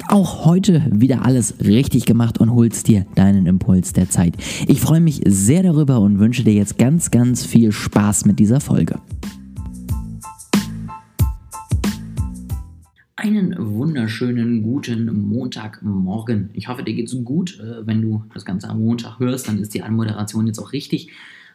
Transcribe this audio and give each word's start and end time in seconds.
hast 0.00 0.10
auch 0.10 0.44
heute 0.44 0.82
wieder 0.90 1.24
alles 1.24 1.54
richtig 1.64 2.06
gemacht 2.06 2.38
und 2.38 2.52
holst 2.52 2.88
dir 2.88 3.06
deinen 3.14 3.46
Impuls 3.46 3.92
der 3.92 4.08
Zeit. 4.08 4.34
Ich 4.66 4.80
freue 4.80 5.00
mich 5.00 5.20
sehr 5.26 5.62
darüber 5.62 6.00
und 6.00 6.18
wünsche 6.18 6.44
dir 6.44 6.54
jetzt 6.54 6.78
ganz, 6.78 7.10
ganz 7.10 7.44
viel 7.44 7.72
Spaß 7.72 8.24
mit 8.24 8.38
dieser 8.38 8.60
Folge. 8.60 9.00
Einen 13.16 13.54
wunderschönen 13.58 14.62
guten 14.62 15.28
Montagmorgen. 15.28 16.50
Ich 16.54 16.68
hoffe, 16.68 16.82
dir 16.82 16.94
geht's 16.94 17.14
gut. 17.22 17.60
Äh, 17.60 17.86
wenn 17.86 18.00
du 18.00 18.24
das 18.32 18.46
Ganze 18.46 18.68
am 18.70 18.80
Montag 18.80 19.18
hörst, 19.18 19.48
dann 19.48 19.58
ist 19.58 19.74
die 19.74 19.82
Anmoderation 19.82 20.46
jetzt 20.46 20.58
auch 20.58 20.72
richtig. 20.72 21.10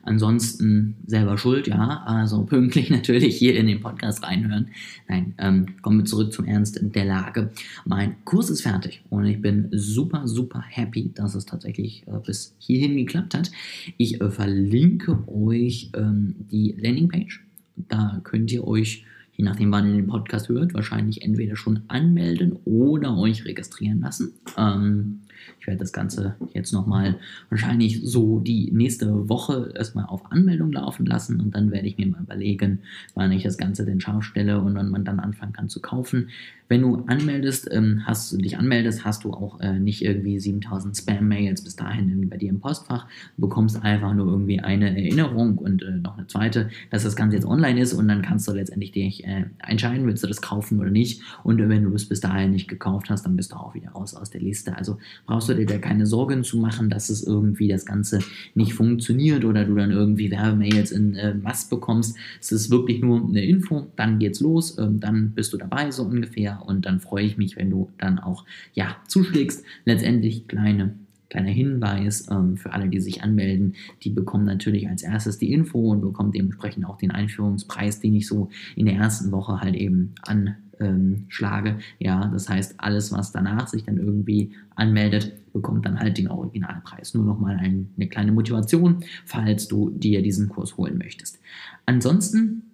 Ansonsten 0.06 0.96
selber 1.08 1.38
schuld, 1.38 1.68
ja. 1.68 2.04
Also 2.06 2.44
pünktlich 2.44 2.90
natürlich 2.92 3.38
hier 3.38 3.58
in 3.58 3.68
den 3.68 3.82
Podcast 3.82 4.24
reinhören. 4.24 4.70
Nein, 5.10 5.34
ähm, 5.40 5.66
kommen 5.82 6.00
wir 6.00 6.06
zurück 6.06 6.32
zum 6.32 6.46
Ernst 6.46 6.80
der 6.80 7.06
Lage. 7.06 7.52
Mein 7.86 8.24
Kurs 8.24 8.50
ist 8.52 8.62
fertig 8.62 9.04
und 9.10 9.26
ich 9.26 9.42
bin 9.42 9.68
super, 9.72 10.28
super 10.28 10.64
happy, 10.68 11.12
dass 11.14 11.34
es 11.34 11.46
tatsächlich 11.46 12.04
äh, 12.08 12.20
bis 12.24 12.56
hierhin 12.60 12.96
geklappt 12.96 13.34
hat. 13.34 13.52
Ich 13.98 14.22
äh, 14.22 14.30
verlinke 14.30 15.28
euch 15.28 15.90
ähm, 15.96 16.36
die 16.52 16.76
Landingpage. 16.80 17.44
Da 17.76 18.22
könnt 18.24 18.52
ihr 18.52 18.66
euch 18.66 19.06
je 19.38 19.44
nachdem, 19.44 19.72
wann 19.72 19.88
ihr 19.88 19.96
den 19.96 20.08
Podcast 20.08 20.50
hört, 20.50 20.74
wahrscheinlich 20.74 21.22
entweder 21.22 21.56
schon 21.56 21.82
anmelden 21.90 22.58
oder 22.64 23.18
euch 23.18 23.46
registrieren 23.46 24.00
lassen. 24.00 24.34
Ähm, 24.58 25.22
ich 25.60 25.68
werde 25.68 25.80
das 25.80 25.94
Ganze 25.94 26.36
jetzt 26.54 26.72
nochmal 26.72 27.16
wahrscheinlich 27.50 28.02
so 28.04 28.40
die 28.40 28.72
nächste 28.72 29.30
Woche 29.30 29.72
erstmal 29.76 30.06
auf 30.06 30.32
Anmeldung 30.32 30.72
laufen 30.72 31.06
lassen 31.06 31.40
und 31.40 31.56
dann 31.56 31.72
werde 31.72 31.88
ich 31.88 31.98
mir 31.98 32.08
mal 32.08 32.22
überlegen, 32.22 32.80
wann 33.14 33.32
ich 33.32 33.44
das 33.44 33.58
Ganze 33.58 33.86
denn 33.86 34.02
scharf 34.02 34.24
stelle 34.24 34.62
und 34.62 34.76
wann 34.76 34.90
man 34.90 35.06
dann 35.06 35.20
anfangen 35.20 35.54
kann 35.54 35.70
zu 35.70 35.82
kaufen. 35.82 36.30
Wenn 36.68 36.82
du 36.82 37.04
anmeldest, 37.06 37.70
ähm, 37.72 38.02
hast 38.06 38.32
du 38.32 38.38
dich 38.38 38.58
anmeldest, 38.58 39.06
hast 39.06 39.24
du 39.24 39.34
auch 39.34 39.60
äh, 39.60 39.78
nicht 39.80 40.04
irgendwie 40.04 40.40
7000 40.40 40.98
Spam-Mails 40.98 41.64
bis 41.64 41.76
dahin 41.76 42.28
bei 42.28 42.38
dir 42.38 42.50
im 42.50 42.60
Postfach. 42.60 43.06
Du 43.38 43.42
bekommst 43.42 43.84
einfach 43.84 44.16
nur 44.16 44.28
irgendwie 44.28 44.60
eine 44.60 44.90
Erinnerung 44.90 45.60
und 45.60 45.84
äh, 45.84 45.92
noch 45.92 46.18
eine 46.18 46.26
zweite, 46.26 46.70
dass 46.90 47.04
das 47.04 47.16
Ganze 47.16 47.38
jetzt 47.38 47.46
online 47.46 47.80
ist 47.80 47.94
und 47.94 48.08
dann 48.08 48.24
kannst 48.24 48.48
du 48.48 48.52
letztendlich 48.54 48.92
dich 48.92 49.24
äh, 49.26 49.46
entscheiden, 49.60 50.08
willst 50.08 50.24
du 50.24 50.28
das 50.28 50.42
kaufen 50.42 50.80
oder 50.80 50.90
nicht. 50.90 51.22
Und 51.44 51.60
wenn 51.70 51.84
du 51.84 51.94
es 51.94 52.10
bis 52.10 52.20
dahin 52.20 52.52
nicht 52.52 52.68
gekauft 52.68 53.12
hast, 53.12 53.26
dann 53.28 53.36
bist 53.36 53.52
du 53.52 53.58
auch 53.58 53.76
wieder 53.76 53.92
raus 53.92 54.16
aus 54.16 54.32
der 54.32 54.42
Liste. 54.42 54.76
Also 54.76 54.98
brauchst 55.26 55.50
du 55.50 55.54
dir 55.54 55.66
da 55.66 55.78
keine 55.78 56.06
Sorgen 56.06 56.44
zu 56.44 56.58
machen, 56.58 56.90
dass 56.90 57.10
es 57.10 57.24
irgendwie 57.24 57.68
das 57.68 57.86
Ganze 57.86 58.20
nicht 58.54 58.74
funktioniert 58.74 59.46
oder 59.46 59.66
du 59.66 59.76
dann 59.76 59.92
irgendwie 59.92 60.32
Werbemails 60.32 60.92
in 60.92 61.16
äh, 61.16 61.34
Mass 61.34 61.70
bekommst. 61.70 62.18
Es 62.40 62.52
ist 62.52 62.70
wirklich 62.72 63.02
nur 63.02 63.24
eine 63.24 63.44
Info, 63.44 63.88
dann 63.96 64.20
geht's 64.20 64.40
los, 64.40 64.78
ähm, 64.78 65.00
dann 65.00 65.32
bist 65.32 65.54
du 65.54 65.58
dabei 65.58 65.92
so 65.92 66.04
ungefähr 66.04 66.62
und 66.66 66.86
dann 66.86 67.00
freue 67.00 67.26
ich 67.26 67.38
mich, 67.38 67.56
wenn 67.56 67.70
du 67.70 67.90
dann 67.98 68.20
auch 68.20 68.46
ja, 68.74 68.98
zuschlägst. 69.08 69.64
Letztendlich 69.86 70.48
kleine 70.48 70.96
kleiner 71.36 71.52
Hinweis 71.52 72.28
ähm, 72.32 72.56
für 72.56 72.72
alle, 72.72 72.88
die 72.88 73.02
sich 73.02 73.22
anmelden, 73.24 73.76
die 74.04 74.10
bekommen 74.10 74.46
natürlich 74.46 74.88
als 74.88 75.04
erstes 75.04 75.38
die 75.38 75.52
Info 75.52 75.92
und 75.92 76.00
bekommen 76.00 76.32
dementsprechend 76.32 76.86
auch 76.86 76.98
den 76.98 77.12
Einführungspreis, 77.12 78.00
den 78.00 78.16
ich 78.16 78.28
so 78.28 78.50
in 78.76 78.86
der 78.86 78.96
ersten 78.96 79.32
Woche 79.34 79.60
halt 79.60 79.76
eben 79.76 80.16
anschlage. 80.22 81.70
Ähm, 81.70 81.78
ja, 82.00 82.28
das 82.28 82.48
heißt, 82.48 82.76
alles, 82.78 83.12
was 83.12 83.34
danach 83.34 83.68
sich 83.68 83.84
dann 83.84 83.98
irgendwie 83.98 84.52
anmeldet, 84.76 85.34
bekommt 85.52 85.86
dann 85.86 86.00
halt 86.00 86.18
den 86.18 86.30
Originalpreis. 86.30 87.14
Nur 87.14 87.26
nochmal 87.26 87.58
ein, 87.58 87.90
eine 87.98 88.08
kleine 88.08 88.32
Motivation, 88.32 89.04
falls 89.26 89.68
du 89.68 89.90
dir 89.90 90.22
diesen 90.22 90.48
Kurs 90.48 90.78
holen 90.78 90.98
möchtest. 90.98 91.40
Ansonsten 91.86 92.65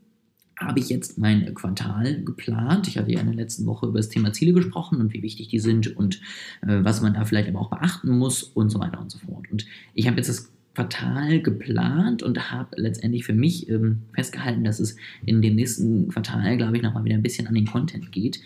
habe 0.61 0.79
ich 0.79 0.89
jetzt 0.89 1.17
mein 1.17 1.53
Quartal 1.53 2.23
geplant. 2.23 2.87
Ich 2.87 2.97
hatte 2.97 3.11
ja 3.11 3.19
in 3.19 3.27
der 3.27 3.35
letzten 3.35 3.65
Woche 3.65 3.87
über 3.87 3.99
das 3.99 4.09
Thema 4.09 4.31
Ziele 4.33 4.53
gesprochen 4.53 4.99
und 4.99 5.13
wie 5.13 5.21
wichtig 5.21 5.49
die 5.49 5.59
sind 5.59 5.95
und 5.95 6.21
äh, 6.61 6.83
was 6.83 7.01
man 7.01 7.13
da 7.13 7.25
vielleicht 7.25 7.49
aber 7.49 7.59
auch 7.59 7.69
beachten 7.69 8.17
muss 8.17 8.43
und 8.43 8.69
so 8.69 8.79
weiter 8.79 8.99
und 8.99 9.11
so 9.11 9.19
fort. 9.19 9.45
Und 9.51 9.65
ich 9.93 10.07
habe 10.07 10.17
jetzt 10.17 10.29
das 10.29 10.51
Quartal 10.75 11.41
geplant 11.41 12.23
und 12.23 12.51
habe 12.51 12.69
letztendlich 12.77 13.25
für 13.25 13.33
mich 13.33 13.69
ähm, 13.69 14.03
festgehalten, 14.13 14.63
dass 14.63 14.79
es 14.79 14.95
in 15.25 15.41
dem 15.41 15.55
nächsten 15.55 16.07
Quartal, 16.07 16.57
glaube 16.57 16.77
ich, 16.77 16.83
nochmal 16.83 17.03
wieder 17.03 17.15
ein 17.15 17.23
bisschen 17.23 17.47
an 17.47 17.55
den 17.55 17.65
Content 17.65 18.11
geht. 18.11 18.39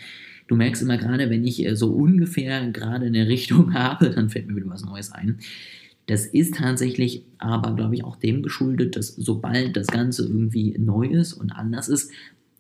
Du 0.47 0.56
merkst 0.56 0.82
immer 0.82 0.97
gerade, 0.97 1.30
wenn 1.30 1.46
ich 1.46 1.66
äh, 1.66 1.76
so 1.76 1.92
ungefähr 1.92 2.70
gerade 2.72 3.08
eine 3.08 3.28
Richtung 3.28 3.74
habe, 3.76 4.09
dann 4.09 4.30
fällt 4.30 4.47
mir 4.47 4.56
wieder 4.56 4.70
was 4.70 4.86
Neues 4.86 5.12
ein. 5.12 5.40
Das 6.08 6.26
ist 6.26 6.56
tatsächlich 6.56 7.24
aber, 7.38 7.76
glaube 7.76 7.96
ich, 7.96 8.04
auch 8.04 8.16
dem 8.16 8.44
geschuldet, 8.44 8.96
dass 8.96 9.16
sobald 9.16 9.76
das 9.76 9.88
Ganze 9.88 10.24
irgendwie 10.24 10.76
neu 10.78 11.08
ist 11.08 11.34
und 11.34 11.52
anders 11.52 11.90
ist, 11.90 12.12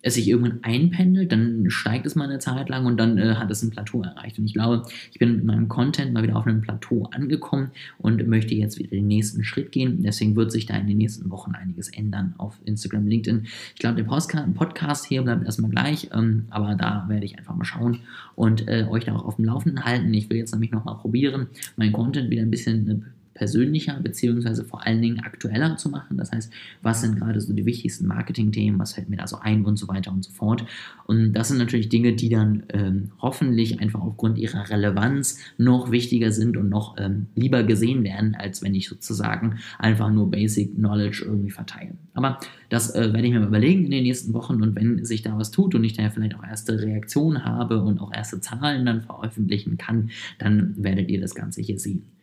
es 0.05 0.13
sich 0.13 0.27
irgendwann 0.27 0.59
einpendelt, 0.61 1.31
dann 1.31 1.65
steigt 1.71 2.05
es 2.05 2.13
mal 2.13 2.25
eine 2.25 2.37
Zeit 2.37 2.69
lang 2.69 2.85
und 2.85 2.97
dann 2.97 3.17
äh, 3.17 3.35
hat 3.35 3.49
es 3.49 3.63
ein 3.63 3.71
Plateau 3.71 4.03
erreicht. 4.03 4.37
Und 4.37 4.45
ich 4.45 4.53
glaube, 4.53 4.85
ich 5.11 5.17
bin 5.17 5.37
mit 5.37 5.45
meinem 5.45 5.67
Content 5.67 6.13
mal 6.13 6.21
wieder 6.21 6.35
auf 6.35 6.45
einem 6.45 6.61
Plateau 6.61 7.09
angekommen 7.11 7.71
und 7.97 8.27
möchte 8.27 8.53
jetzt 8.53 8.77
wieder 8.77 8.91
den 8.91 9.07
nächsten 9.07 9.43
Schritt 9.43 9.71
gehen. 9.71 10.03
Deswegen 10.03 10.35
wird 10.35 10.51
sich 10.51 10.67
da 10.67 10.75
in 10.75 10.85
den 10.85 10.99
nächsten 10.99 11.31
Wochen 11.31 11.55
einiges 11.55 11.89
ändern 11.89 12.35
auf 12.37 12.55
Instagram, 12.65 13.07
LinkedIn. 13.07 13.47
Ich 13.73 13.79
glaube, 13.79 13.95
der 13.95 14.03
Podcast 14.03 15.07
hier 15.07 15.23
bleibt 15.23 15.43
erstmal 15.43 15.71
gleich, 15.71 16.09
ähm, 16.13 16.45
aber 16.51 16.75
da 16.75 17.05
werde 17.09 17.25
ich 17.25 17.39
einfach 17.39 17.55
mal 17.55 17.65
schauen 17.65 18.01
und 18.35 18.67
äh, 18.67 18.85
euch 18.87 19.05
da 19.05 19.15
auch 19.15 19.25
auf 19.25 19.37
dem 19.37 19.45
Laufenden 19.45 19.85
halten. 19.85 20.13
Ich 20.13 20.29
will 20.29 20.37
jetzt 20.37 20.51
nämlich 20.51 20.69
nochmal 20.69 20.97
probieren, 20.97 21.47
meinen 21.77 21.93
Content 21.93 22.29
wieder 22.29 22.43
ein 22.43 22.51
bisschen 22.51 22.87
äh, 22.87 23.14
persönlicher 23.35 23.99
beziehungsweise 24.01 24.63
vor 24.63 24.87
allen 24.87 25.01
Dingen 25.01 25.19
aktueller 25.19 25.77
zu 25.77 25.89
machen. 25.89 26.17
Das 26.17 26.31
heißt, 26.31 26.51
was 26.81 27.01
sind 27.01 27.19
gerade 27.19 27.39
so 27.39 27.53
die 27.53 27.65
wichtigsten 27.65 28.07
Marketing-Themen, 28.07 28.79
was 28.79 28.93
fällt 28.93 29.09
mir 29.09 29.17
da 29.17 29.27
so 29.27 29.37
ein 29.39 29.63
und 29.65 29.77
so 29.77 29.87
weiter 29.87 30.11
und 30.11 30.23
so 30.23 30.31
fort. 30.31 30.65
Und 31.05 31.33
das 31.33 31.49
sind 31.49 31.59
natürlich 31.59 31.89
Dinge, 31.89 32.13
die 32.13 32.29
dann 32.29 32.63
ähm, 32.69 33.11
hoffentlich 33.19 33.79
einfach 33.81 34.01
aufgrund 34.01 34.37
ihrer 34.37 34.69
Relevanz 34.69 35.39
noch 35.57 35.91
wichtiger 35.91 36.31
sind 36.31 36.57
und 36.57 36.69
noch 36.69 36.95
ähm, 36.97 37.27
lieber 37.35 37.63
gesehen 37.63 38.03
werden, 38.03 38.35
als 38.35 38.63
wenn 38.63 38.73
ich 38.73 38.87
sozusagen 38.87 39.59
einfach 39.77 40.09
nur 40.09 40.31
Basic 40.31 40.73
Knowledge 40.75 41.23
irgendwie 41.25 41.51
verteile. 41.51 41.91
Aber 42.13 42.39
das 42.69 42.95
äh, 42.95 43.13
werde 43.13 43.27
ich 43.27 43.33
mir 43.33 43.41
mal 43.41 43.49
überlegen 43.49 43.85
in 43.85 43.91
den 43.91 44.03
nächsten 44.03 44.33
Wochen 44.33 44.63
und 44.63 44.75
wenn 44.75 45.03
sich 45.03 45.21
da 45.21 45.37
was 45.37 45.51
tut 45.51 45.75
und 45.75 45.83
ich 45.83 45.93
da 45.93 46.09
vielleicht 46.09 46.35
auch 46.35 46.43
erste 46.43 46.81
Reaktionen 46.81 47.43
habe 47.43 47.81
und 47.81 47.99
auch 47.99 48.13
erste 48.13 48.39
Zahlen 48.39 48.85
dann 48.85 49.01
veröffentlichen 49.01 49.77
kann, 49.77 50.09
dann 50.39 50.73
werdet 50.77 51.09
ihr 51.09 51.19
das 51.19 51.35
Ganze 51.35 51.61
hier 51.61 51.77
sehen. 51.77 52.14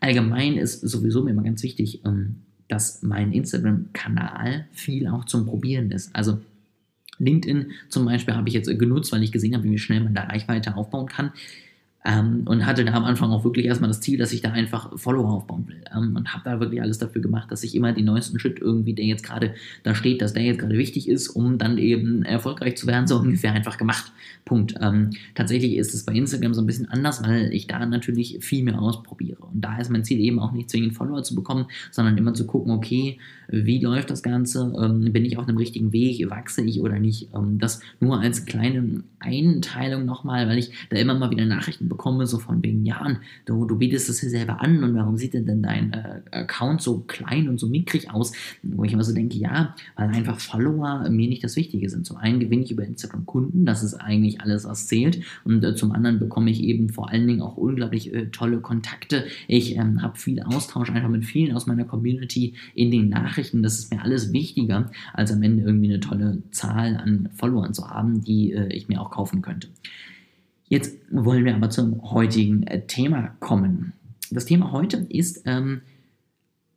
Allgemein 0.00 0.56
ist 0.56 0.80
sowieso 0.80 1.22
mir 1.22 1.30
immer 1.30 1.42
ganz 1.42 1.62
wichtig, 1.62 2.04
ähm, 2.04 2.36
dass 2.68 3.02
mein 3.02 3.32
Instagram-Kanal 3.32 4.66
viel 4.72 5.08
auch 5.08 5.24
zum 5.24 5.46
Probieren 5.46 5.90
ist. 5.90 6.14
Also 6.14 6.40
LinkedIn 7.18 7.72
zum 7.88 8.04
Beispiel 8.06 8.34
habe 8.34 8.48
ich 8.48 8.54
jetzt 8.54 8.66
genutzt, 8.78 9.12
weil 9.12 9.22
ich 9.22 9.32
gesehen 9.32 9.54
habe, 9.54 9.64
wie 9.64 9.78
schnell 9.78 10.00
man 10.00 10.14
da 10.14 10.22
Reichweite 10.22 10.76
aufbauen 10.76 11.06
kann. 11.06 11.32
Ähm, 12.02 12.44
und 12.46 12.64
hatte 12.64 12.84
da 12.84 12.92
am 12.94 13.04
Anfang 13.04 13.30
auch 13.30 13.44
wirklich 13.44 13.66
erstmal 13.66 13.88
das 13.88 14.00
Ziel, 14.00 14.18
dass 14.18 14.32
ich 14.32 14.40
da 14.40 14.52
einfach 14.52 14.98
Follower 14.98 15.30
aufbauen 15.30 15.68
will. 15.68 15.82
Ähm, 15.94 16.16
und 16.16 16.32
habe 16.32 16.42
da 16.44 16.58
wirklich 16.58 16.80
alles 16.80 16.98
dafür 16.98 17.20
gemacht, 17.20 17.52
dass 17.52 17.62
ich 17.62 17.74
immer 17.74 17.92
den 17.92 18.06
neuesten 18.06 18.38
Schritt 18.38 18.58
irgendwie, 18.58 18.94
der 18.94 19.04
jetzt 19.04 19.22
gerade 19.22 19.54
da 19.82 19.94
steht, 19.94 20.22
dass 20.22 20.32
der 20.32 20.44
jetzt 20.44 20.60
gerade 20.60 20.78
wichtig 20.78 21.08
ist, 21.08 21.28
um 21.28 21.58
dann 21.58 21.76
eben 21.76 22.22
erfolgreich 22.22 22.76
zu 22.76 22.86
werden, 22.86 23.06
so 23.06 23.16
ungefähr 23.20 23.52
einfach 23.52 23.76
gemacht. 23.76 24.12
Punkt. 24.46 24.74
Ähm, 24.80 25.10
tatsächlich 25.34 25.76
ist 25.76 25.92
es 25.92 26.06
bei 26.06 26.14
Instagram 26.14 26.54
so 26.54 26.62
ein 26.62 26.66
bisschen 26.66 26.88
anders, 26.88 27.22
weil 27.22 27.52
ich 27.52 27.66
da 27.66 27.84
natürlich 27.84 28.38
viel 28.40 28.64
mehr 28.64 28.80
ausprobiere. 28.80 29.42
Und 29.42 29.60
da 29.60 29.76
ist 29.78 29.90
mein 29.90 30.04
Ziel 30.04 30.20
eben 30.20 30.38
auch 30.38 30.52
nicht 30.52 30.70
zwingend 30.70 30.94
Follower 30.94 31.22
zu 31.22 31.34
bekommen, 31.34 31.66
sondern 31.90 32.16
immer 32.16 32.32
zu 32.32 32.46
gucken, 32.46 32.72
okay, 32.72 33.18
wie 33.48 33.78
läuft 33.78 34.10
das 34.10 34.22
Ganze? 34.22 34.72
Ähm, 34.80 35.12
bin 35.12 35.26
ich 35.26 35.36
auf 35.36 35.46
einem 35.46 35.58
richtigen 35.58 35.92
Weg? 35.92 36.30
Wachse 36.30 36.62
ich 36.62 36.80
oder 36.80 36.98
nicht? 36.98 37.28
Ähm, 37.34 37.58
das 37.58 37.80
nur 38.00 38.20
als 38.20 38.46
kleine 38.46 39.04
Einteilung 39.18 40.06
nochmal, 40.06 40.48
weil 40.48 40.58
ich 40.58 40.72
da 40.88 40.96
immer 40.96 41.14
mal 41.14 41.30
wieder 41.30 41.44
Nachrichten 41.44 41.89
bekomme, 41.90 42.26
so 42.26 42.38
von 42.38 42.62
wegen, 42.64 42.86
ja, 42.86 43.18
du, 43.44 43.66
du 43.66 43.76
bietest 43.76 44.08
das 44.08 44.20
hier 44.20 44.30
selber 44.30 44.62
an 44.62 44.82
und 44.82 44.94
warum 44.94 45.18
sieht 45.18 45.34
denn, 45.34 45.44
denn 45.44 45.62
dein 45.62 45.92
äh, 45.92 46.22
Account 46.30 46.80
so 46.80 47.00
klein 47.00 47.50
und 47.50 47.60
so 47.60 47.66
mickrig 47.66 48.10
aus? 48.10 48.32
Wo 48.62 48.84
ich 48.84 48.94
immer 48.94 49.04
so 49.04 49.14
denke, 49.14 49.36
ja, 49.36 49.74
weil 49.96 50.08
einfach 50.08 50.40
Follower 50.40 51.08
mir 51.10 51.28
nicht 51.28 51.44
das 51.44 51.56
Wichtige 51.56 51.90
sind. 51.90 52.06
Zum 52.06 52.16
einen 52.16 52.40
gewinne 52.40 52.62
ich 52.62 52.70
über 52.70 52.84
Instagram 52.84 53.26
Kunden, 53.26 53.66
das 53.66 53.82
ist 53.82 53.94
eigentlich 53.94 54.40
alles, 54.40 54.64
was 54.64 54.86
zählt. 54.86 55.20
Und 55.44 55.62
äh, 55.62 55.74
zum 55.74 55.92
anderen 55.92 56.18
bekomme 56.18 56.50
ich 56.50 56.62
eben 56.62 56.88
vor 56.88 57.10
allen 57.10 57.26
Dingen 57.26 57.42
auch 57.42 57.58
unglaublich 57.58 58.14
äh, 58.14 58.26
tolle 58.26 58.60
Kontakte. 58.60 59.26
Ich 59.48 59.76
ähm, 59.76 60.00
habe 60.00 60.16
viel 60.16 60.42
Austausch 60.42 60.90
einfach 60.90 61.10
mit 61.10 61.24
vielen 61.24 61.54
aus 61.54 61.66
meiner 61.66 61.84
Community 61.84 62.54
in 62.74 62.90
den 62.90 63.08
Nachrichten. 63.08 63.62
Das 63.62 63.78
ist 63.78 63.92
mir 63.92 64.02
alles 64.02 64.32
wichtiger, 64.32 64.90
als 65.12 65.32
am 65.32 65.42
Ende 65.42 65.64
irgendwie 65.64 65.88
eine 65.88 66.00
tolle 66.00 66.42
Zahl 66.50 66.96
an 66.96 67.28
Followern 67.34 67.74
zu 67.74 67.88
haben, 67.88 68.22
die 68.22 68.52
äh, 68.52 68.72
ich 68.72 68.88
mir 68.88 69.00
auch 69.00 69.10
kaufen 69.10 69.42
könnte. 69.42 69.68
Jetzt 70.70 70.98
wollen 71.10 71.44
wir 71.44 71.56
aber 71.56 71.68
zum 71.68 72.00
heutigen 72.12 72.62
äh, 72.62 72.86
Thema 72.86 73.36
kommen. 73.40 73.92
Das 74.30 74.44
Thema 74.44 74.70
heute 74.70 75.04
ist, 75.08 75.42
ähm, 75.44 75.80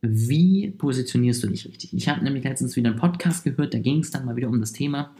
wie 0.02 0.72
positionierst 0.72 1.44
du 1.44 1.46
dich 1.46 1.64
richtig? 1.64 1.94
Ich 1.94 2.08
habe 2.08 2.24
nämlich 2.24 2.42
letztens 2.42 2.74
wieder 2.74 2.90
einen 2.90 2.98
Podcast 2.98 3.44
gehört, 3.44 3.72
da 3.72 3.78
ging 3.78 4.00
es 4.00 4.10
dann 4.10 4.24
mal 4.24 4.34
wieder 4.34 4.48
um 4.48 4.58
das 4.58 4.72
Thema, 4.72 5.14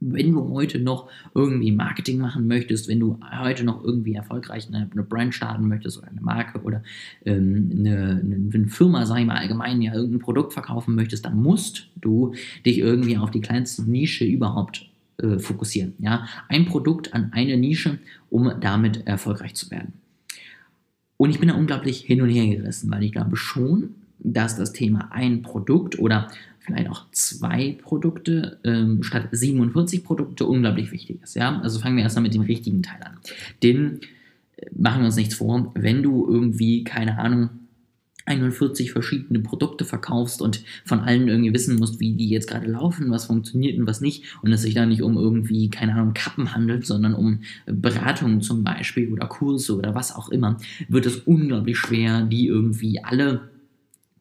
wenn 0.00 0.32
du 0.32 0.48
heute 0.48 0.78
noch 0.78 1.10
irgendwie 1.34 1.70
Marketing 1.70 2.18
machen 2.18 2.46
möchtest, 2.46 2.88
wenn 2.88 2.98
du 2.98 3.20
heute 3.42 3.64
noch 3.64 3.84
irgendwie 3.84 4.14
erfolgreich 4.14 4.68
eine, 4.68 4.88
eine 4.90 5.02
Brand 5.02 5.34
starten 5.34 5.68
möchtest 5.68 5.98
oder 5.98 6.08
eine 6.08 6.22
Marke 6.22 6.62
oder 6.62 6.82
ähm, 7.26 7.70
eine, 7.78 8.22
eine, 8.54 8.68
Firma, 8.68 9.04
sag 9.04 9.18
ich 9.18 9.26
mal 9.26 9.36
allgemein, 9.36 9.82
ja 9.82 9.92
irgendein 9.92 10.20
Produkt 10.20 10.54
verkaufen 10.54 10.94
möchtest, 10.94 11.26
dann 11.26 11.42
musst 11.42 11.88
du 11.96 12.32
dich 12.64 12.78
irgendwie 12.78 13.18
auf 13.18 13.30
die 13.30 13.42
kleinste 13.42 13.82
Nische 13.82 14.24
überhaupt 14.24 14.88
äh, 15.22 15.38
fokussieren. 15.38 15.94
Ja? 15.98 16.28
Ein 16.48 16.66
Produkt 16.66 17.14
an 17.14 17.32
eine 17.32 17.56
Nische, 17.56 17.98
um 18.30 18.52
damit 18.60 19.06
erfolgreich 19.06 19.54
zu 19.54 19.70
werden. 19.70 19.94
Und 21.16 21.30
ich 21.30 21.40
bin 21.40 21.48
da 21.48 21.56
unglaublich 21.56 22.00
hin 22.00 22.22
und 22.22 22.28
her 22.28 22.46
gerissen, 22.46 22.90
weil 22.90 23.02
ich 23.02 23.12
glaube 23.12 23.36
schon, 23.36 23.96
dass 24.20 24.56
das 24.56 24.72
Thema 24.72 25.10
ein 25.10 25.42
Produkt 25.42 25.98
oder 25.98 26.30
vielleicht 26.60 26.88
auch 26.88 27.06
zwei 27.12 27.76
Produkte 27.82 28.58
ähm, 28.62 29.02
statt 29.02 29.28
47 29.32 30.04
Produkte 30.04 30.46
unglaublich 30.46 30.92
wichtig 30.92 31.22
ist. 31.22 31.34
Ja? 31.34 31.60
Also 31.60 31.80
fangen 31.80 31.96
wir 31.96 32.04
erstmal 32.04 32.22
mit 32.22 32.34
dem 32.34 32.42
richtigen 32.42 32.82
Teil 32.82 33.02
an. 33.02 33.18
Denn 33.62 34.00
äh, 34.56 34.66
machen 34.76 35.00
wir 35.00 35.06
uns 35.06 35.16
nichts 35.16 35.34
vor, 35.34 35.72
wenn 35.74 36.02
du 36.02 36.28
irgendwie, 36.28 36.84
keine 36.84 37.18
Ahnung, 37.18 37.50
41 38.28 38.92
verschiedene 38.92 39.40
Produkte 39.40 39.84
verkaufst 39.84 40.40
und 40.42 40.62
von 40.84 41.00
allen 41.00 41.28
irgendwie 41.28 41.52
wissen 41.52 41.76
musst, 41.76 41.98
wie 42.00 42.14
die 42.14 42.28
jetzt 42.28 42.48
gerade 42.48 42.70
laufen, 42.70 43.10
was 43.10 43.26
funktioniert 43.26 43.78
und 43.78 43.86
was 43.86 44.00
nicht. 44.00 44.24
Und 44.42 44.52
es 44.52 44.62
sich 44.62 44.74
da 44.74 44.86
nicht 44.86 45.02
um 45.02 45.16
irgendwie, 45.16 45.70
keine 45.70 45.94
Ahnung, 45.94 46.14
Kappen 46.14 46.54
handelt, 46.54 46.86
sondern 46.86 47.14
um 47.14 47.40
Beratungen 47.66 48.40
zum 48.40 48.62
Beispiel 48.62 49.12
oder 49.12 49.26
Kurse 49.26 49.76
oder 49.76 49.94
was 49.94 50.14
auch 50.14 50.28
immer, 50.28 50.58
wird 50.88 51.06
es 51.06 51.16
unglaublich 51.16 51.78
schwer, 51.78 52.22
die 52.22 52.46
irgendwie 52.46 53.02
alle 53.02 53.50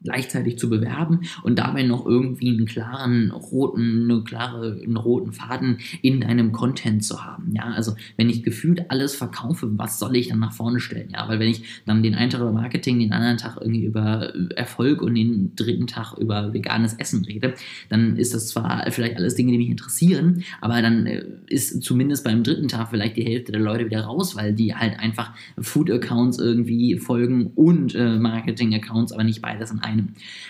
gleichzeitig 0.08 0.58
zu 0.58 0.70
bewerben 0.70 1.22
und 1.44 1.60
dabei 1.60 1.84
noch 1.84 2.06
irgendwie 2.06 2.50
einen 2.50 2.66
klaren 2.66 3.32
roten, 3.32 4.10
eine 4.10 4.24
klare, 4.24 4.80
einen 4.82 4.96
roten 4.96 5.34
Faden 5.34 5.80
in 6.02 6.22
deinem 6.22 6.54
Content 6.54 7.04
zu 7.04 7.26
haben. 7.26 7.52
Ja, 7.54 7.64
also 7.64 7.94
wenn 8.16 8.30
ich 8.30 8.42
gefühlt 8.42 8.90
alles 8.90 9.16
verkaufe, 9.16 9.68
was 9.78 10.00
soll 10.00 10.16
ich 10.16 10.30
dann 10.30 10.40
nach 10.40 10.54
vorne 10.54 10.80
stellen? 10.80 11.10
Ja, 11.12 11.28
weil 11.28 11.40
wenn 11.40 11.50
ich 11.50 11.84
dann 11.86 12.04
den 12.04 12.16
einen 12.16 12.30
Tag 12.30 12.40
über 12.40 12.54
Marketing, 12.54 13.00
den 13.00 13.12
anderen 13.12 13.36
Tag 13.36 13.58
irgendwie 13.60 13.84
über 13.84 14.34
Erfolg 14.56 15.02
und 15.02 15.16
den 15.16 15.54
dritten 15.58 15.88
Tag 15.88 16.18
über 16.18 16.54
veganes 16.54 16.94
Essen 16.94 17.26
rede, 17.26 17.54
dann 17.90 18.16
ist 18.16 18.34
das 18.34 18.48
zwar 18.48 18.90
vielleicht 18.92 19.18
alles 19.18 19.36
Dinge, 19.36 19.52
die 19.52 19.58
mich 19.58 19.70
interessieren, 19.70 20.44
aber 20.62 20.82
dann 20.82 21.06
äh, 21.06 21.26
ist 21.48 21.84
zumindest 21.84 22.24
beim 22.24 22.44
dritten 22.44 22.70
Tag 22.70 22.92
vielleicht 22.92 23.18
die 23.18 23.26
Hälfte 23.26 23.52
der 23.52 23.62
Leute 23.62 23.86
wieder 23.86 24.06
raus, 24.06 24.38
weil 24.38 24.54
die 24.54 24.74
halt 24.74 25.00
einfach 25.00 25.34
Food-Accounts 25.60 26.40
irgendwie 26.40 26.98
folgen 26.98 27.52
und 27.56 27.94
äh, 27.94 28.18
Marketing-Accounts, 28.18 29.12
aber 29.12 29.26
nicht 29.26 29.42
beides 29.42 29.72
in 29.72 29.80
einem. 29.80 29.97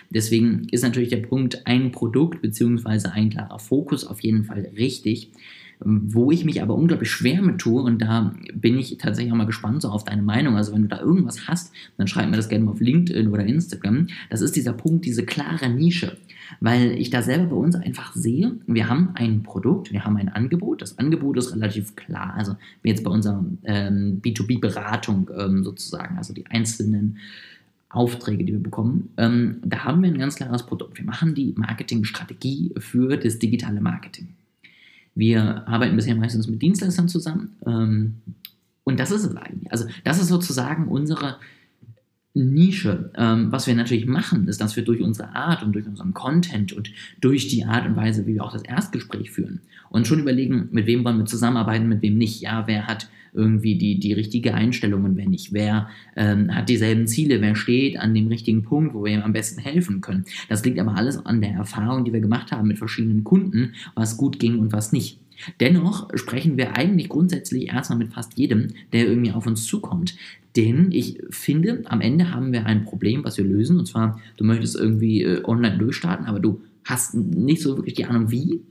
Deswegen 0.09 0.67
ist 0.71 0.83
natürlich 0.83 1.09
der 1.09 1.17
Punkt 1.17 1.65
ein 1.65 1.91
Produkt 1.91 2.41
bzw. 2.41 3.09
ein 3.09 3.29
klarer 3.29 3.59
Fokus 3.59 4.05
auf 4.05 4.21
jeden 4.21 4.43
Fall 4.43 4.69
richtig. 4.77 5.31
Wo 5.79 6.31
ich 6.31 6.43
mich 6.43 6.63
aber 6.63 6.73
unglaublich 6.73 7.11
schwer 7.11 7.39
mit 7.43 7.59
tue, 7.59 7.83
und 7.83 8.01
da 8.01 8.33
bin 8.51 8.79
ich 8.79 8.97
tatsächlich 8.97 9.31
auch 9.31 9.37
mal 9.37 9.45
gespannt 9.45 9.83
so 9.83 9.89
auf 9.89 10.03
deine 10.03 10.23
Meinung. 10.23 10.55
Also, 10.55 10.73
wenn 10.73 10.81
du 10.81 10.87
da 10.87 10.99
irgendwas 10.99 11.47
hast, 11.47 11.71
dann 11.97 12.07
schreib 12.07 12.31
mir 12.31 12.35
das 12.35 12.49
gerne 12.49 12.65
mal 12.65 12.71
auf 12.71 12.79
LinkedIn 12.79 13.27
oder 13.27 13.45
Instagram. 13.45 14.07
Das 14.31 14.41
ist 14.41 14.55
dieser 14.55 14.73
Punkt, 14.73 15.05
diese 15.05 15.23
klare 15.23 15.69
Nische. 15.69 16.17
Weil 16.61 16.93
ich 16.93 17.11
da 17.11 17.21
selber 17.21 17.47
bei 17.47 17.55
uns 17.57 17.75
einfach 17.75 18.15
sehe, 18.15 18.53
wir 18.65 18.89
haben 18.89 19.09
ein 19.13 19.43
Produkt, 19.43 19.91
wir 19.91 20.03
haben 20.03 20.17
ein 20.17 20.29
Angebot. 20.29 20.81
Das 20.81 20.97
Angebot 20.97 21.37
ist 21.37 21.53
relativ 21.53 21.95
klar. 21.95 22.33
Also, 22.35 22.55
wie 22.81 22.89
jetzt 22.89 23.03
bei 23.03 23.11
unserer 23.11 23.45
ähm, 23.63 24.19
B2B-Beratung 24.23 25.29
ähm, 25.37 25.63
sozusagen, 25.63 26.17
also 26.17 26.33
die 26.33 26.47
einzelnen 26.47 27.19
Aufträge, 27.89 28.43
die 28.43 28.53
wir 28.53 28.61
bekommen, 28.61 29.13
ähm, 29.17 29.57
da 29.63 29.85
haben 29.85 30.03
wir 30.03 30.09
ein 30.09 30.17
ganz 30.17 30.35
klares 30.35 30.63
Produkt. 30.63 30.97
Wir 30.97 31.05
machen 31.05 31.35
die 31.35 31.53
Marketingstrategie 31.55 32.73
für 32.77 33.17
das 33.17 33.39
digitale 33.39 33.79
Marketing. 33.81 34.29
Wir 35.15 35.67
arbeiten 35.67 35.95
bisher 35.95 36.15
meistens 36.15 36.47
mit 36.47 36.61
Dienstleistern 36.61 37.07
zusammen 37.07 37.55
ähm, 37.65 38.15
und 38.83 38.99
das 38.99 39.11
ist 39.11 39.25
es 39.25 39.35
eigentlich. 39.35 39.71
Also 39.71 39.85
das 40.03 40.19
ist 40.21 40.27
sozusagen 40.27 40.87
unsere 40.87 41.37
Nische. 42.37 43.11
Ähm, 43.15 43.51
was 43.51 43.67
wir 43.67 43.75
natürlich 43.75 44.05
machen, 44.05 44.47
ist, 44.47 44.61
dass 44.61 44.75
wir 44.75 44.83
durch 44.83 45.01
unsere 45.01 45.35
Art 45.35 45.63
und 45.63 45.73
durch 45.73 45.87
unseren 45.87 46.13
Content 46.13 46.73
und 46.73 46.91
durch 47.21 47.47
die 47.47 47.65
Art 47.65 47.85
und 47.87 47.95
Weise, 47.95 48.25
wie 48.27 48.35
wir 48.35 48.43
auch 48.43 48.53
das 48.53 48.63
Erstgespräch 48.63 49.31
führen, 49.31 49.61
uns 49.89 50.07
schon 50.07 50.19
überlegen, 50.19 50.69
mit 50.71 50.85
wem 50.85 51.03
wollen 51.03 51.17
wir 51.17 51.25
zusammenarbeiten, 51.25 51.87
mit 51.87 52.01
wem 52.01 52.17
nicht. 52.17 52.41
Ja, 52.41 52.67
wer 52.67 52.87
hat 52.87 53.09
irgendwie 53.33 53.75
die, 53.77 53.99
die 53.99 54.13
richtige 54.13 54.53
Einstellung 54.53 55.03
und 55.03 55.15
wer 55.15 55.27
nicht. 55.27 55.53
Wer 55.53 55.89
ähm, 56.15 56.53
hat 56.53 56.69
dieselben 56.69 57.07
Ziele, 57.07 57.39
wer 57.41 57.55
steht 57.55 57.99
an 57.99 58.13
dem 58.13 58.27
richtigen 58.27 58.63
Punkt, 58.63 58.93
wo 58.93 59.05
wir 59.05 59.13
ihm 59.13 59.21
am 59.21 59.33
besten 59.33 59.61
helfen 59.61 60.01
können. 60.01 60.25
Das 60.49 60.65
liegt 60.65 60.79
aber 60.79 60.95
alles 60.95 61.23
an 61.25 61.41
der 61.41 61.51
Erfahrung, 61.51 62.03
die 62.03 62.13
wir 62.13 62.19
gemacht 62.19 62.51
haben 62.51 62.67
mit 62.67 62.79
verschiedenen 62.79 63.23
Kunden, 63.23 63.73
was 63.95 64.17
gut 64.17 64.39
ging 64.39 64.59
und 64.59 64.73
was 64.73 64.91
nicht. 64.91 65.19
Dennoch 65.59 66.09
sprechen 66.15 66.57
wir 66.57 66.75
eigentlich 66.75 67.09
grundsätzlich 67.09 67.67
erstmal 67.67 67.99
mit 67.99 68.13
fast 68.13 68.37
jedem, 68.37 68.69
der 68.91 69.07
irgendwie 69.07 69.31
auf 69.31 69.45
uns 69.45 69.65
zukommt. 69.65 70.15
Denn 70.57 70.91
ich 70.91 71.19
finde, 71.29 71.83
am 71.85 72.01
Ende 72.01 72.31
haben 72.33 72.51
wir 72.51 72.65
ein 72.65 72.83
Problem, 72.83 73.23
was 73.23 73.37
wir 73.37 73.45
lösen. 73.45 73.77
Und 73.77 73.85
zwar, 73.85 74.19
du 74.37 74.43
möchtest 74.43 74.75
irgendwie 74.75 75.21
äh, 75.21 75.43
online 75.45 75.77
durchstarten, 75.77 76.25
aber 76.25 76.39
du 76.39 76.61
hast 76.83 77.13
nicht 77.13 77.61
so 77.61 77.77
wirklich 77.77 77.93
die 77.93 78.05
Ahnung, 78.05 78.31
wie. 78.31 78.61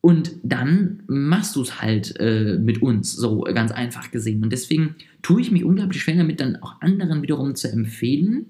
Und 0.00 0.36
dann 0.42 1.02
machst 1.06 1.54
du 1.56 1.62
es 1.62 1.82
halt 1.82 2.18
äh, 2.18 2.58
mit 2.58 2.80
uns, 2.80 3.12
so 3.12 3.40
ganz 3.40 3.70
einfach 3.70 4.10
gesehen. 4.10 4.42
Und 4.42 4.50
deswegen 4.50 4.94
tue 5.20 5.42
ich 5.42 5.50
mich 5.50 5.62
unglaublich 5.62 6.00
schwer 6.00 6.16
damit, 6.16 6.40
dann 6.40 6.56
auch 6.56 6.80
anderen 6.80 7.20
wiederum 7.22 7.54
zu 7.54 7.70
empfehlen, 7.70 8.46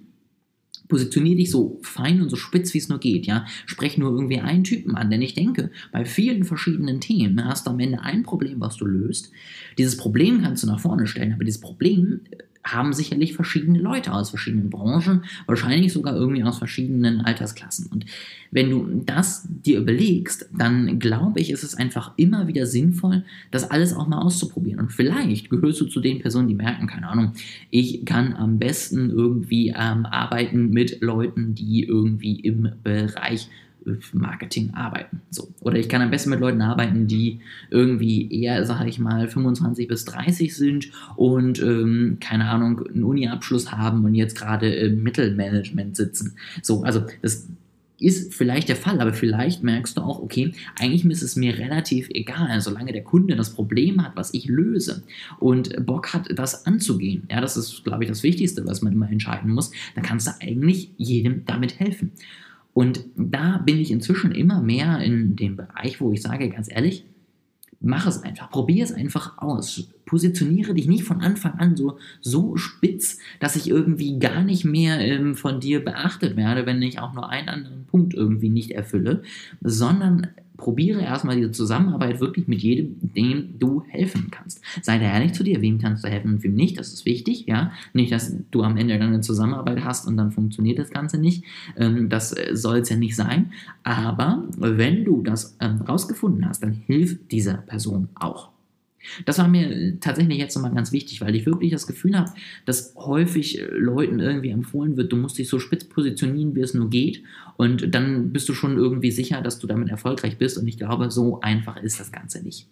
positioniere 0.89 1.37
dich 1.37 1.51
so 1.51 1.79
fein 1.83 2.21
und 2.21 2.31
so 2.31 2.37
spitz, 2.37 2.75
wie 2.75 2.79
es 2.79 2.89
nur 2.89 2.99
geht, 2.99 3.27
ja. 3.27 3.47
Sprech 3.67 3.99
nur 3.99 4.11
irgendwie 4.11 4.41
einen 4.41 4.65
Typen 4.65 4.97
an, 4.97 5.11
denn 5.11 5.23
ich 5.23 5.35
denke, 5.35 5.71
bei 5.93 6.05
vielen 6.05 6.45
verschiedenen 6.45 7.01
Themen 7.01 7.45
hast 7.45 7.67
du 7.67 7.71
am 7.71 7.81
Ende 7.81 8.01
ein 8.01 8.23
Problem, 8.23 8.61
was 8.61 8.77
du 8.77 8.87
löst. 8.87 9.31
Dieses 9.77 9.97
Problem 9.97 10.43
kannst 10.43 10.63
du 10.63 10.67
nach 10.67 10.81
vorne 10.81 11.07
stellen, 11.07 11.33
aber 11.33 11.45
dieses 11.45 11.61
Problem 11.61 12.21
haben 12.65 12.93
sicherlich 12.93 13.35
verschiedene 13.35 13.79
Leute 13.79 14.13
aus 14.13 14.31
verschiedenen 14.31 14.71
Branchen, 14.71 15.25
wahrscheinlich 15.47 15.93
sogar 15.93 16.15
irgendwie 16.15 16.45
aus 16.45 16.59
verschiedenen 16.59 17.21
Altersklassen. 17.21 17.87
Und 17.91 18.05
wenn 18.51 18.71
du 18.71 19.03
das 19.05 19.47
dir 19.49 19.79
überlegst, 19.79 20.49
dann 20.57 20.99
glaube 20.99 21.41
ich, 21.41 21.51
ist 21.51 21.63
es 21.63 21.75
einfach 21.75 22.13
immer 22.17 22.47
wieder 22.47 22.67
sinnvoll, 22.67 23.25
das 23.51 23.71
alles 23.71 23.95
auch 23.95 24.07
mal 24.07 24.21
auszuprobieren. 24.21 24.81
Und 24.81 24.93
vielleicht 24.93 25.51
gehörst 25.51 25.81
du 25.81 25.87
zu 25.87 26.01
den 26.01 26.21
Personen, 26.21 26.49
die 26.49 26.55
merken, 26.55 26.87
keine 26.87 27.09
Ahnung, 27.09 27.33
ich 27.71 28.05
kann 28.05 28.35
am 28.35 28.59
besten 28.59 29.11
irgendwie 29.11 29.69
ähm, 29.69 30.07
arbeiten 30.07 30.71
mit 30.71 31.01
Leuten, 31.01 31.55
die 31.55 31.85
irgendwie 31.85 32.41
im 32.41 32.73
Bereich 32.83 33.49
Marketing 34.13 34.75
arbeiten. 34.75 35.21
So. 35.31 35.49
Oder 35.61 35.79
ich 35.79 35.89
kann 35.89 36.03
am 36.03 36.11
besten 36.11 36.31
mit 36.31 36.41
Leuten 36.41 36.63
arbeiten, 36.63 37.07
die 37.07 37.41
irgendwie 37.71 38.31
eher, 38.31 38.65
sage 38.65 38.89
ich 38.89 38.99
mal, 38.99 39.29
25 39.29 39.89
bis 39.89 40.05
30 40.05 40.55
sind 40.55 40.91
und 41.17 41.61
ähm, 41.63 42.19
keine 42.21 42.49
Ahnung, 42.49 42.87
einen 42.87 43.05
Uni-Abschluss 43.05 43.73
haben 43.73 44.05
und 44.05 44.15
jetzt 44.15 44.37
gerade 44.37 44.73
im 44.73 45.03
Mittelmanagement 45.03 45.97
sitzen. 45.97 46.37
So, 46.63 46.83
also 46.83 47.05
das 47.23 47.49
ist 48.01 48.35
vielleicht 48.35 48.69
der 48.69 48.77
Fall, 48.77 49.01
aber 49.01 49.13
vielleicht 49.13 49.63
merkst 49.63 49.97
du 49.97 50.03
auch, 50.03 50.21
okay, 50.21 50.53
eigentlich 50.79 51.05
ist 51.05 51.23
es 51.23 51.37
mir 51.37 51.59
relativ 51.59 52.09
egal, 52.11 52.61
solange 52.61 52.93
der 52.93 53.03
Kunde 53.03 53.35
das 53.35 53.55
Problem 53.55 54.05
hat, 54.05 54.13
was 54.15 54.35
ich 54.35 54.47
löse 54.47 55.03
und 55.41 55.85
Bock 55.85 56.13
hat, 56.15 56.29
das 56.39 56.67
anzugehen. 56.67 57.25
Ja, 57.31 57.41
das 57.41 57.57
ist, 57.57 57.85
glaube 57.85 58.05
ich, 58.05 58.09
das 58.09 58.23
Wichtigste, 58.23 58.65
was 58.67 58.83
man 58.83 58.93
immer 58.93 59.11
entscheiden 59.11 59.53
muss. 59.53 59.73
Dann 59.95 60.05
kannst 60.05 60.29
du 60.29 60.33
eigentlich 60.41 60.93
jedem 60.97 61.45
damit 61.45 61.81
helfen. 61.81 62.13
Und 62.79 63.07
da 63.17 63.59
bin 63.59 63.81
ich 63.81 63.91
inzwischen 63.91 64.31
immer 64.31 64.63
mehr 64.63 65.01
in 65.01 65.35
dem 65.35 65.57
Bereich, 65.57 66.01
wo 66.01 66.13
ich 66.13 66.23
sage, 66.23 66.49
ganz 66.49 66.71
ehrlich, 66.71 67.05
mach 67.81 68.07
es 68.07 68.23
einfach, 68.23 68.51
probier 68.51 68.85
es 68.85 68.93
einfach 68.93 69.39
aus. 69.39 69.89
Positioniere 70.07 70.75
dich 70.75 70.87
nicht 70.87 71.03
von 71.03 71.21
Anfang 71.21 71.55
an 71.55 71.75
so, 71.75 71.99
so 72.21 72.57
spitz, 72.57 73.19
dass 73.41 73.57
ich 73.57 73.69
irgendwie 73.69 74.21
gar 74.21 74.45
nicht 74.45 74.65
mehr 74.65 75.01
ähm, 75.01 75.35
von 75.35 75.59
dir 75.59 75.85
beachtet 75.85 76.37
werde, 76.37 76.67
wenn 76.67 76.81
ich 76.81 77.01
auch 77.01 77.15
nur 77.15 77.29
einen 77.29 77.49
anderen 77.49 77.85
Punkt 77.87 78.15
irgendwie 78.15 78.49
nicht 78.49 78.71
erfülle, 78.71 79.23
sondern 79.61 80.29
probiere 80.59 81.01
erstmal 81.01 81.37
diese 81.37 81.53
Zusammenarbeit 81.53 82.21
wirklich 82.21 82.49
mit 82.49 82.61
jedem, 82.61 82.97
dem 83.01 83.59
du 83.59 83.85
helfen 83.89 84.29
kannst. 84.31 84.61
Sei 84.83 84.99
da 84.99 85.05
ehrlich 85.07 85.33
zu 85.33 85.43
dir, 85.43 85.63
wem 85.63 85.79
kannst 85.79 86.05
du 86.05 86.09
helfen 86.09 86.35
und 86.35 86.43
wem 86.43 86.55
nicht, 86.55 86.79
das 86.79 86.93
ist 86.93 87.07
wichtig, 87.07 87.47
ja. 87.47 87.73
Nicht, 87.95 88.13
dass 88.13 88.37
du 88.51 88.63
am 88.63 88.77
Ende 88.77 88.99
dann 88.99 89.09
eine 89.09 89.21
Zusammenarbeit 89.21 89.85
hast 89.85 90.07
und 90.07 90.17
dann 90.19 90.33
funktioniert 90.33 90.79
das 90.79 90.91
Ganze 90.91 91.19
nicht. 91.19 91.45
Ähm, 91.77 92.09
das 92.11 92.37
äh, 92.37 92.55
soll 92.55 92.79
es 92.79 92.91
ja 92.91 92.97
nicht 92.97 93.17
sein. 93.17 93.53
Aber 93.85 94.45
wenn 94.59 95.05
du 95.05 95.23
das 95.23 95.57
ähm, 95.61 95.81
rausgefunden 95.81 96.47
hast, 96.47 96.63
dann 96.63 96.73
hilf 96.73 97.19
dieser 97.29 97.59
Person 97.59 98.09
auch. 98.17 98.51
Das 99.25 99.39
war 99.39 99.49
mir 99.49 99.99
tatsächlich 100.01 100.39
jetzt 100.39 100.55
nochmal 100.55 100.75
ganz 100.75 100.93
wichtig, 100.93 101.21
weil 101.21 101.35
ich 101.35 101.47
wirklich 101.47 101.71
das 101.71 101.87
Gefühl 101.87 102.17
habe, 102.17 102.31
dass 102.67 102.95
häufig 102.97 103.61
äh, 103.61 103.65
Leuten 103.65 104.21
irgendwie 104.21 104.51
empfohlen 104.51 104.97
wird, 104.97 105.13
du 105.13 105.17
musst 105.17 105.39
dich 105.39 105.49
so 105.49 105.59
spitz 105.59 105.85
positionieren, 105.85 106.55
wie 106.55 106.61
es 106.61 106.75
nur 106.75 106.91
geht. 106.91 107.23
Und 107.57 107.95
dann 107.95 108.33
bist 108.33 108.49
du 108.49 108.55
schon 108.55 108.77
irgendwie 108.77 109.11
sicher, 109.11 109.41
dass 109.41 109.59
du 109.59 109.67
damit 109.67 109.89
erfolgreich 109.89 110.39
bist. 110.39 110.59
Und 110.59 110.69
ich 110.69 110.79
glaube, 110.79 111.11
so 111.11 111.41
einfach 111.41 111.77
ist 111.83 111.99
das 111.99 112.13
Ganze 112.13 112.43
nicht. 112.43 112.69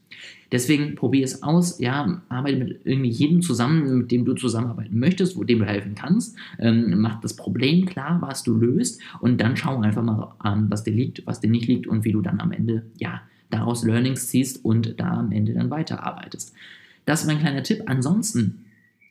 Deswegen 0.52 0.94
probier 0.94 1.24
es 1.24 1.42
aus. 1.42 1.80
Ja, 1.80 2.22
arbeite 2.28 2.58
mit 2.58 2.80
irgendwie 2.84 3.10
jedem 3.10 3.42
zusammen, 3.42 3.98
mit 3.98 4.12
dem 4.12 4.24
du 4.24 4.34
zusammenarbeiten 4.34 4.98
möchtest, 4.98 5.36
wo 5.36 5.44
dem 5.44 5.58
du 5.60 5.66
helfen 5.66 5.94
kannst. 5.94 6.36
Ähm, 6.58 7.00
mach 7.00 7.20
das 7.20 7.34
Problem 7.34 7.86
klar, 7.86 8.18
was 8.20 8.44
du 8.44 8.56
löst. 8.56 9.00
Und 9.20 9.40
dann 9.40 9.56
schau 9.56 9.80
einfach 9.80 10.02
mal 10.02 10.34
an, 10.38 10.70
was 10.70 10.84
dir 10.84 10.92
liegt, 10.92 11.26
was 11.26 11.40
dir 11.40 11.50
nicht 11.50 11.66
liegt 11.66 11.86
und 11.86 12.04
wie 12.04 12.12
du 12.12 12.20
dann 12.20 12.40
am 12.40 12.52
Ende, 12.52 12.84
ja, 12.98 13.22
daraus 13.50 13.84
Learnings 13.84 14.28
ziehst 14.28 14.64
und 14.64 15.00
da 15.00 15.18
am 15.18 15.32
Ende 15.32 15.54
dann 15.54 15.70
weiterarbeitest. 15.70 16.52
Das 17.04 17.22
ist 17.22 17.26
mein 17.26 17.38
kleiner 17.38 17.62
Tipp. 17.62 17.84
Ansonsten 17.86 18.65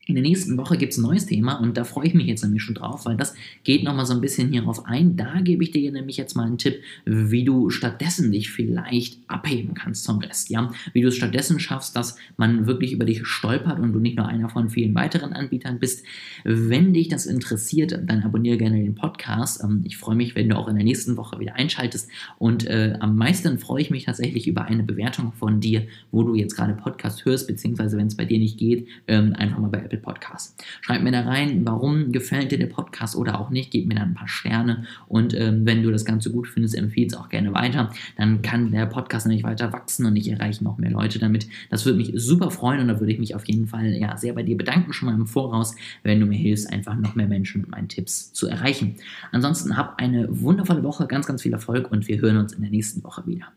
In 0.07 0.13
der 0.13 0.23
nächsten 0.23 0.55
Woche 0.57 0.77
gibt 0.77 0.93
es 0.93 0.99
ein 0.99 1.01
neues 1.01 1.25
Thema 1.25 1.55
und 1.55 1.77
da 1.77 1.83
freue 1.83 2.05
ich 2.05 2.13
mich 2.13 2.27
jetzt 2.27 2.43
nämlich 2.43 2.61
schon 2.61 2.75
drauf, 2.75 3.05
weil 3.05 3.17
das 3.17 3.33
geht 3.63 3.83
nochmal 3.83 4.05
so 4.05 4.13
ein 4.13 4.21
bisschen 4.21 4.51
hierauf 4.51 4.85
ein. 4.85 5.17
Da 5.17 5.41
gebe 5.41 5.63
ich 5.63 5.71
dir 5.71 5.91
nämlich 5.91 6.17
jetzt 6.17 6.35
mal 6.35 6.45
einen 6.45 6.59
Tipp, 6.59 6.79
wie 7.05 7.43
du 7.43 7.71
stattdessen 7.71 8.31
dich 8.31 8.51
vielleicht 8.51 9.17
abheben 9.27 9.73
kannst 9.73 10.05
vom 10.05 10.19
Rest. 10.19 10.51
Ja? 10.51 10.71
Wie 10.93 11.01
du 11.01 11.07
es 11.07 11.15
stattdessen 11.15 11.59
schaffst, 11.59 11.95
dass 11.95 12.17
man 12.37 12.67
wirklich 12.67 12.93
über 12.93 13.05
dich 13.05 13.25
stolpert 13.25 13.79
und 13.79 13.93
du 13.93 13.99
nicht 13.99 14.15
nur 14.15 14.27
einer 14.27 14.47
von 14.47 14.69
vielen 14.69 14.93
weiteren 14.93 15.33
Anbietern 15.33 15.79
bist. 15.79 16.05
Wenn 16.43 16.93
dich 16.93 17.07
das 17.07 17.25
interessiert, 17.25 17.99
dann 18.05 18.21
abonniere 18.21 18.57
gerne 18.57 18.83
den 18.83 18.93
Podcast. 18.93 19.63
Ähm, 19.63 19.81
ich 19.85 19.97
freue 19.97 20.15
mich, 20.15 20.35
wenn 20.35 20.49
du 20.49 20.57
auch 20.57 20.67
in 20.67 20.75
der 20.75 20.85
nächsten 20.85 21.17
Woche 21.17 21.39
wieder 21.39 21.55
einschaltest 21.55 22.09
und 22.37 22.67
äh, 22.67 22.95
am 22.99 23.17
meisten 23.17 23.57
freue 23.57 23.81
ich 23.81 23.89
mich 23.89 24.05
tatsächlich 24.05 24.47
über 24.47 24.65
eine 24.65 24.83
Bewertung 24.83 25.33
von 25.33 25.59
dir, 25.61 25.87
wo 26.11 26.21
du 26.21 26.35
jetzt 26.35 26.55
gerade 26.55 26.73
Podcast 26.73 27.25
hörst, 27.25 27.47
beziehungsweise 27.47 27.97
wenn 27.97 28.07
es 28.07 28.15
bei 28.15 28.25
dir 28.25 28.37
nicht 28.37 28.59
geht, 28.59 28.87
ähm, 29.07 29.33
einfach 29.33 29.57
mal 29.57 29.69
bei 29.69 29.79
Apple 29.79 29.94
Apple 29.95 29.97
Podcast. 29.97 30.63
Schreib 30.81 31.01
mir 31.03 31.11
da 31.11 31.21
rein, 31.21 31.65
warum 31.65 32.11
gefällt 32.11 32.51
dir 32.51 32.59
der 32.59 32.67
Podcast 32.67 33.15
oder 33.15 33.39
auch 33.39 33.49
nicht. 33.49 33.71
Gib 33.71 33.87
mir 33.87 33.95
da 33.95 34.01
ein 34.01 34.13
paar 34.13 34.27
Sterne 34.27 34.85
und 35.07 35.33
ähm, 35.33 35.65
wenn 35.65 35.83
du 35.83 35.91
das 35.91 36.05
Ganze 36.05 36.31
gut 36.31 36.47
findest, 36.47 36.75
empfehle 36.75 37.07
es 37.07 37.13
auch 37.13 37.29
gerne 37.29 37.53
weiter. 37.53 37.91
Dann 38.17 38.41
kann 38.41 38.71
der 38.71 38.85
Podcast 38.85 39.27
nämlich 39.27 39.43
weiter 39.43 39.73
wachsen 39.73 40.05
und 40.05 40.15
ich 40.15 40.29
erreiche 40.29 40.63
noch 40.63 40.77
mehr 40.77 40.91
Leute 40.91 41.19
damit. 41.19 41.47
Das 41.69 41.85
würde 41.85 41.97
mich 41.97 42.11
super 42.15 42.51
freuen 42.51 42.81
und 42.81 42.87
da 42.87 42.99
würde 42.99 43.13
ich 43.13 43.19
mich 43.19 43.35
auf 43.35 43.45
jeden 43.47 43.67
Fall 43.67 43.93
ja, 43.93 44.17
sehr 44.17 44.33
bei 44.33 44.43
dir 44.43 44.57
bedanken, 44.57 44.93
schon 44.93 45.07
mal 45.07 45.15
im 45.15 45.27
Voraus, 45.27 45.75
wenn 46.03 46.19
du 46.19 46.25
mir 46.25 46.37
hilfst, 46.37 46.71
einfach 46.71 46.95
noch 46.95 47.15
mehr 47.15 47.27
Menschen 47.27 47.61
mit 47.61 47.71
meinen 47.71 47.87
Tipps 47.87 48.33
zu 48.33 48.47
erreichen. 48.47 48.95
Ansonsten 49.31 49.77
hab 49.77 49.99
eine 49.99 50.27
wundervolle 50.29 50.83
Woche, 50.83 51.07
ganz, 51.07 51.25
ganz 51.27 51.41
viel 51.41 51.53
Erfolg 51.53 51.91
und 51.91 52.07
wir 52.07 52.19
hören 52.19 52.37
uns 52.37 52.53
in 52.53 52.61
der 52.61 52.71
nächsten 52.71 53.03
Woche 53.03 53.25
wieder. 53.25 53.47